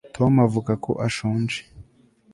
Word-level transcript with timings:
tom 0.15 0.33
avuga 0.47 0.71
ko 0.83 0.91
ashonje 1.07 1.59